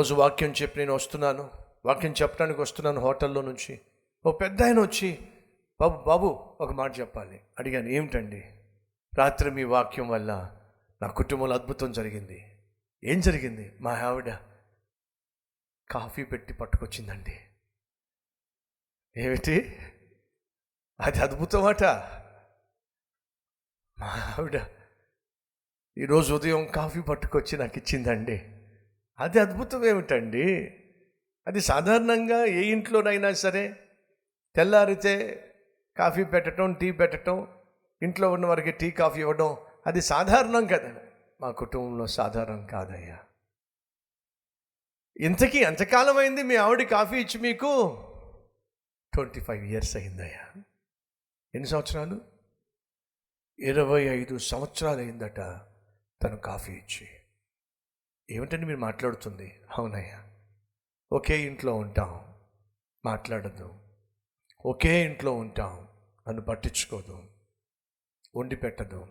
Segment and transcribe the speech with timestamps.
[0.00, 1.50] రోజు వాక్యం చెప్పి నేను వస్తున్నాను.
[1.84, 3.80] వాక్యం చెప్పడానికి వస్తున్నాను హోటల్లో నుంచి.
[4.26, 5.28] ఓ పెద్ద ఆయన వచ్చి
[5.80, 7.40] బాబు బాబు ఒక మాట చెప్పాలి.
[7.58, 8.54] అడిగాను ఏమిటండి?
[9.18, 10.60] రాత్రి మీ వాక్యం వల్ల
[11.02, 12.58] నా కుటుంబంలో అద్భుతం జరిగింది.
[13.04, 13.76] ఏం జరిగింది?
[13.80, 14.32] మా ఆవిడ
[15.90, 17.38] కాఫీ పెట్టి పట్టుకొచ్చిందండి.
[19.16, 19.78] ఏమిటి?
[21.00, 21.84] అది అద్భుతమాట.
[23.98, 24.60] మా ఆవిడ
[25.98, 28.59] ఈరోజు ఉదయం కాఫీ పట్టుకొచ్చి నాకు ఇచ్చిందండి
[29.20, 30.66] అది అద్భుతం ఏమిటండి?
[31.46, 33.88] అది సాధారణంగా ఏ ఇంట్లోనైనా సరే
[34.56, 35.46] తెల్లారితే
[35.96, 37.48] కాఫీ పెట్టడం టీ పెట్టడం
[38.02, 39.56] ఇంట్లో ఉన్న వారికి టీ కాఫీ ఇవ్వడం
[39.86, 40.94] అది సాధారణం కదా
[41.40, 43.18] మా కుటుంబంలో సాధారణం కాదయ్యా.
[45.16, 48.02] ఇంతకీ ఎంతకాలం అయింది మీ ఆవిడ కాఫీ ఇచ్చి మీకు?
[49.14, 50.62] ట్వంటీ ఫైవ్ ఇయర్స్ అయిందయ్యా.
[51.54, 52.20] ఎన్ని సంవత్సరాలు?
[53.58, 55.40] ఇరవై ఐదు సంవత్సరాలు అయిందట
[56.22, 57.19] తను కాఫీ ఇచ్చి.
[58.30, 59.60] ఏమిటండి మీరు మాట్లాడుతుంది?
[59.78, 60.24] అవునయ్యా.
[61.12, 62.34] ఒకే ఇంట్లో ఉంటాం.
[63.04, 63.74] మాట్లాడదు.
[64.66, 65.88] ఒకే ఇంట్లో ఉంటాం.
[66.28, 67.22] నన్ను పట్టించుకోదు.
[68.36, 69.06] వండి పెట్టదు.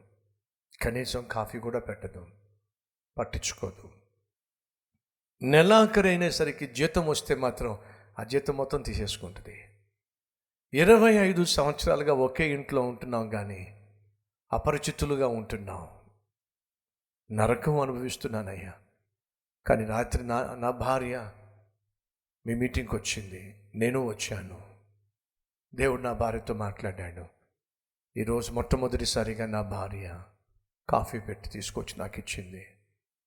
[0.82, 2.28] కనీసం కాఫీ కూడా పెట్టదు.
[3.18, 3.92] పట్టించుకోదు.
[5.42, 7.80] నెలాఖరైనేసరికి జీతం వస్తే మాత్రం
[8.20, 9.66] ఆ జీతం మొత్తం తీసేసుకుంటుంది.
[10.74, 13.90] ఇరవై ఐదు సంవత్సరాలుగా ఒకే ఇంట్లో ఉంటున్నాం కానీ
[14.54, 15.88] అపరిచితులుగా ఉంటున్నాం.
[17.32, 18.74] నరకం అనుభవిస్తున్నానయ్యా.
[19.70, 21.32] కానీ రాత్రి నా నా భార్య
[22.48, 23.70] మీ మీటింగ్కి వచ్చింది.
[23.76, 24.62] నేను వచ్చాను.
[25.76, 27.26] దేవుడు నా భార్యతో మాట్లాడాడు.
[28.18, 30.24] ఈరోజు మొట్టమొదటిసారిగా నా భార్య
[30.90, 32.68] కాఫీ పెట్టి తీసుకొచ్చి నాకు ఇచ్చింది.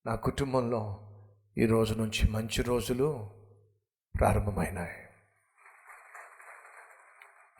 [0.06, 1.08] నా కుటుంబంలో
[1.58, 3.30] ఈ రోజు నుంచి మంచి రోజులు
[4.20, 5.08] ప్రారంభమైనాయి.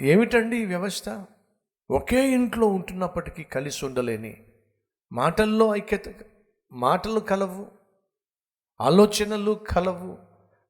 [0.08, 1.27] ఏమిటండి ఈ వ్యవస్థ?
[1.91, 4.47] ఒకే ఇంట్లో ఉంటున్నప్పటికీ కలిసి ఉండలేని
[5.12, 6.14] మాటల్లో ఐక్యత
[6.72, 7.81] మాటలు కలవు
[8.81, 10.19] ఆలోచనలు కలవు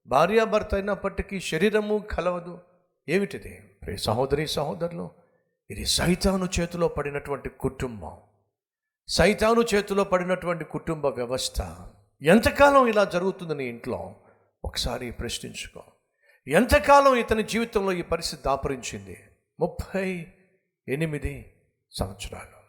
[0.06, 2.58] భార్యాభర్త అయినప్పటికీ శరీరము కలవదు.
[3.08, 3.78] ఏమిటిది?
[3.82, 5.10] ప్రియ సహోదరి సహోదరులు
[5.70, 8.18] ఇది సైతాను చేతిలో పడినటువంటి కుటుంబం.
[9.08, 11.76] సైతాను చేతిలో పడినటువంటి కుటుంబ వ్యవస్థ
[12.22, 14.16] ఎంతకాలం ఇలా జరుగుతుంది నీ ఇంట్లో?
[14.64, 15.82] ఒకసారి ప్రశ్నించుకో.
[16.46, 19.18] ఎంతకాలం ఇతని జీవితంలో ఈ పరిస్థితి దాపరించింది?
[19.60, 20.26] ముప్పై
[20.88, 22.62] ఎనిమిది సంవత్సరాలు.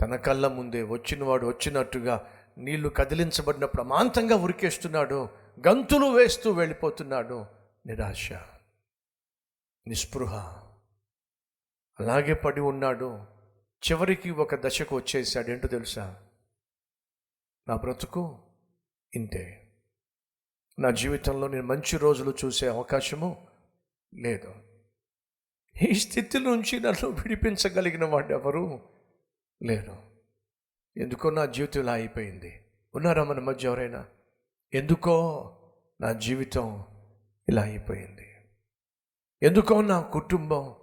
[0.00, 5.28] తన కళ్ళ ముందే వచ్చినవాడు వచ్చినట్టుగా నీళ్ళు కదిలించబడిన ప్రమాంతంగా ఉరికేస్తున్నాడు
[5.68, 7.46] గంతులు వేస్తూ వెళ్ళిపోతున్నాడు
[7.86, 8.32] నిరాశ
[9.86, 10.36] నిస్పృహ.
[12.00, 13.26] అలాగే పడి ఉన్నాడు.
[13.90, 15.50] చివరికి ఒక దశకు వచ్చేసాడు.
[15.50, 16.22] ఏంటో తెలుసా?
[17.68, 18.38] నా బ్రతుకు
[19.14, 19.72] ఇంతే.
[20.78, 23.46] నా జీవితంలో నేను మంచి రోజులు చూసే అవకాశము
[24.14, 24.54] లేదు.
[25.90, 28.88] ఈ స్థితి నుంచి నన్ను విడిపించగలిగిన వాడు ఎవరు
[29.62, 30.09] లేరు.
[30.96, 32.64] ఎందుకో నా జీవితం ఇలా అయిపోయింది.
[32.94, 34.06] ఉన్నారా మన మధ్య ఎవరైనా?
[34.74, 35.56] ఎందుకో
[36.00, 36.84] నా జీవితం
[37.48, 38.34] ఇలా అయిపోయింది.
[39.42, 40.74] ఎందుకో నా కుటుంబం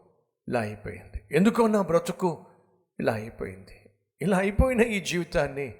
[0.47, 1.35] ఇలా అయిపోయింది.
[1.35, 2.45] ఎందుకో నా బ్రతుకు
[2.99, 3.89] ఇలా అయిపోయింది.
[4.21, 5.75] ఇలా అయిపోయిన ఈ జీవితాన్ని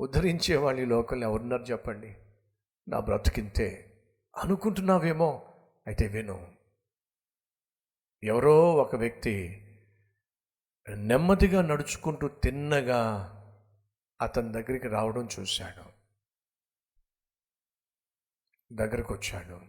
[0.00, 0.84] ఉద్ధరించే వాళ్ళు ఈ
[1.22, 2.16] ఎవరున్నారు చెప్పండి?
[2.88, 3.92] నా బ్రతికింతే
[4.36, 5.42] అనుకుంటున్నావేమో
[5.86, 6.52] అయితే విను.
[8.22, 9.58] ఎవరో ఒక వ్యక్తి
[10.96, 13.28] నెమ్మదిగా నడుచుకుంటూ తిన్నగా
[14.22, 15.92] అతని దగ్గరికి రావడం చూశాడు.
[18.74, 19.60] దగ్గరకు వచ్చాడు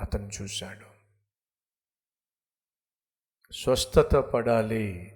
[0.00, 0.86] అతను చూశాడు.
[3.52, 5.10] స్వస్థత పడాలి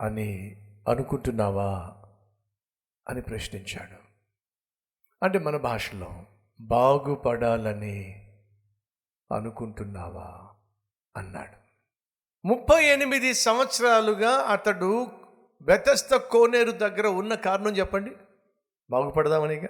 [0.00, 0.56] అని
[0.88, 1.96] అనుకుంటున్నావా?
[3.08, 3.98] అని ప్రశ్నించాడు.
[5.24, 6.26] అంటే మన భాషలో
[6.60, 8.22] బాగుపడాలని
[9.36, 10.54] అనుకుంటున్నావా?
[11.16, 11.66] అన్నాడు.
[12.46, 15.06] ముప్పై ఎనిమిది సంవత్సరాలుగా అతడు
[15.66, 18.16] బెతస్త కోనేరు దగ్గర ఉన్న కారణం చెప్పండి.
[18.90, 19.68] బాగుపడదామనిగా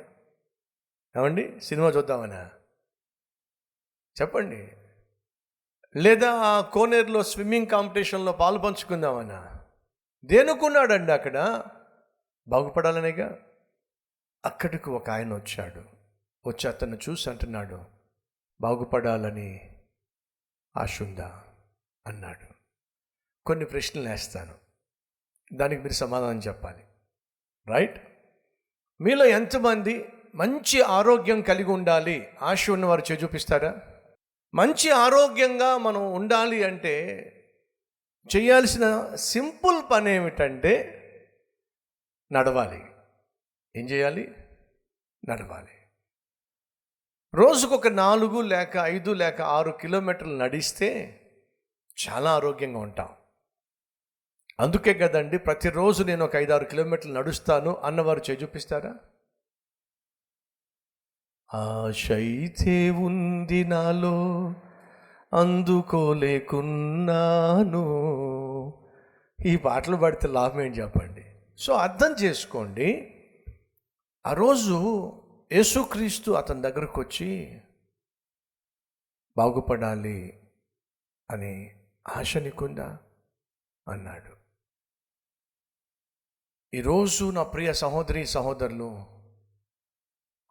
[1.16, 1.60] ఏమండి?
[1.60, 2.50] సినిమా చూద్దామనా?
[4.20, 4.76] చెప్పండి.
[5.96, 9.60] లేదా ఆ కోనేరులో స్విమ్మింగ్ కాంపిటీషన్లో పాలు పంచుకుందామనా?
[10.24, 11.64] దేనుకున్నాడండి అక్కడ?
[12.48, 13.38] బాగుపడాలనేగా
[14.44, 15.80] అక్కడికి ఒక ఆయన వచ్చాడు.
[16.48, 17.84] వచ్చి అతను చూసి అంటున్నాడు
[18.60, 19.76] బాగుపడాలని
[20.76, 21.44] ఆశ ఉందా
[22.06, 22.54] అన్నాడు.
[23.46, 24.65] కొన్ని ప్రశ్నలు వేస్తాను.
[25.52, 26.84] దానికి మీరు సమాధానం చెప్పాలి.
[27.68, 28.08] రైట్
[29.00, 32.28] మీలో ఎంతమంది మంచి ఆరోగ్యం కలిగి ఉండాలి?
[32.42, 33.80] ఆశ ఉన్నవారు చే చూపిస్తారా?
[34.54, 37.22] మంచి ఆరోగ్యంగా మనం ఉండాలి అంటే
[38.36, 40.92] చేయాల్సిన సింపుల్ పని ఏమిటంటే
[42.32, 42.84] నడవాలి.
[43.76, 44.34] ఏం చేయాలి?
[45.28, 45.68] నడవాలి.
[47.34, 51.20] రోజుకు ఒక నాలుగు లేక ఐదు లేక ఆరు కిలోమీటర్లు నడిస్తే
[52.08, 53.08] చాలా ఆరోగ్యంగా ఉంటాం.
[54.60, 58.94] అందుకే కదండి ప్రతిరోజు నేను ఒక ఐదు ఆరు కిలోమీటర్లు నడుస్తాను అన్నవారు చేయి చూపిస్తారా?
[61.54, 64.14] ఆశైతే ఉంది నాలో
[65.34, 66.52] అందుకోలేకున్నాను.
[69.46, 71.24] ఈ పాటలు పాడితే లాభం ఏంటి చెప్పండి?
[71.58, 73.12] సో అర్థం చేసుకోండి.
[74.26, 74.76] ఆ రోజు
[75.52, 77.60] యేసుక్రీస్తు అతని దగ్గరకు వచ్చి
[79.36, 80.40] బాగుపడాలి
[81.30, 81.74] అని
[82.08, 82.98] ఆశ నీకుందా
[83.88, 84.35] అన్నాడు.
[86.74, 89.04] ఈరోజు నా ప్రియ సహోదరి సహోదరులు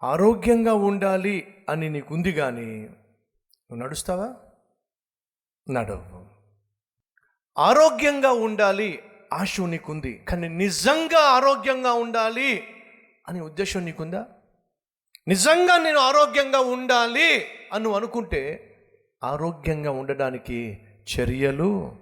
[0.03, 4.35] ఆరోగ్యంగా ఉండాలి అని నీకుంది కానీ నువ్వు నడుస్తావా?
[5.69, 6.25] నడవు.
[7.59, 9.03] ఆరోగ్యంగా ఉండాలి
[9.33, 12.67] ఆశ నీకుంది కానీ నిజంగా ఆరోగ్యంగా ఉండాలి
[13.27, 14.27] అనే ఉద్దేశం నీకుందా?
[15.27, 18.71] నిజంగా నేను ఆరోగ్యంగా ఉండాలి అని అనుకుంటే
[19.23, 20.77] ఆరోగ్యంగా ఉండడానికి
[21.17, 21.95] చర్యలు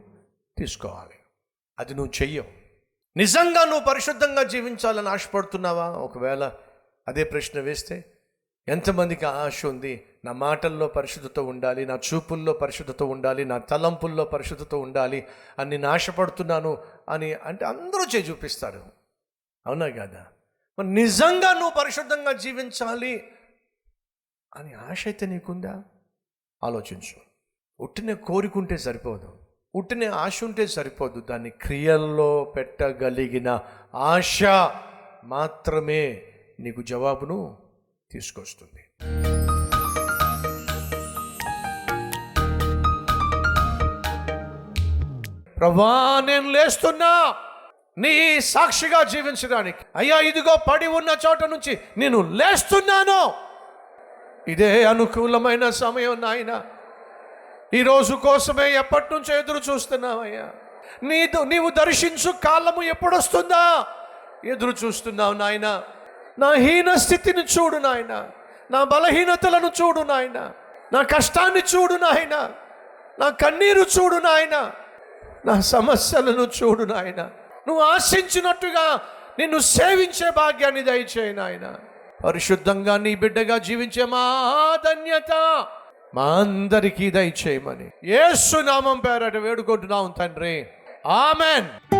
[0.57, 1.19] తీసుకోవాలి.
[1.79, 2.62] అది నువ్వు చెయ్యవు.
[3.17, 5.89] నిజంగా నువ్వు పరిశుద్ధంగా జీవించాలని ఆశపడుతున్నావా?
[5.89, 6.51] ఒకవేళ
[7.07, 8.05] అదే ప్రశ్న వేస్తే
[8.67, 10.05] ఎంతమందికి ఆశ ఉంది?
[10.25, 15.27] నా మాటల్లో పరిశుద్ధత ఉండాలి నా చూపుల్లో పరిశుద్ధత ఉండాలి నా తలంపుల్లో పరిశుద్ధత ఉండాలి
[15.59, 18.85] అని నేను ఆశపడుతున్నాను అని అంటే అందరూ చేయి చూపిస్తారు.
[19.67, 20.27] అవునా కదా?
[20.79, 23.31] మరి నిజంగా నువ్వు పరిశుద్ధంగా జీవించాలి
[24.55, 25.83] అని ఆశ అయితే నీకుందా?
[26.63, 27.21] ఆలోచించు.
[27.79, 29.42] ఉట్టినే కోరుకుంటే సరిపోదు.
[29.75, 31.19] ఉట్టిన ఆశ ఉంటే సరిపోదు.
[31.29, 33.59] దాన్ని క్రియల్లో పెట్టగలిగిన
[33.95, 34.43] ఆశ
[35.23, 36.21] మాత్రమే
[36.59, 37.57] నీకు జవాబును
[38.11, 38.83] తీసుకొస్తుంది.
[45.57, 47.35] ప్రభా నేను లేస్తున్నా.
[47.97, 49.77] నీ సాక్షిగా జీవించడానికి.
[49.95, 53.33] అయ్యా ఇదిగో పడి ఉన్న చోట నుంచి నేను లేస్తున్నాను.
[54.47, 56.65] ఇదే అనుకూలమైన సమయం నాయనా.
[57.73, 60.49] ఈ రోజు కోసమే ఎప్పటి నుంచో ఎదురు చూస్తున్నావయ్యా.
[61.03, 63.87] నీదు నీవు దర్శించు కాలము ఎప్పుడొస్తుందా?
[64.45, 65.83] ఎదురు చూస్తున్నావు నాయన.
[66.39, 68.29] నా హీన స్థితిని చూడు నాయన.
[68.71, 70.51] నా బలహీనతలను చూడు నాయన.
[70.93, 72.49] నా కష్టాన్ని చూడు నాయన.
[73.19, 74.71] నా కన్నీరు చూడు నాయన.
[75.45, 77.21] నా సమస్యలను చూడు నాయన.
[77.67, 78.99] నువ్వు ఆశించినట్టుగా
[79.39, 81.75] నిన్ను సేవించే భాగ్యాన్ని దయచేయి నాయన.
[82.23, 85.67] పరిశుద్ధంగా నీ బిడ్డగా జీవించే మా ధన్యత.
[86.15, 90.65] మా అందరికీ దయచేయమని యేసు నామం పేరట వేడుకుంటున్నాం తండ్రి.
[91.05, 91.92] ఆమెన్.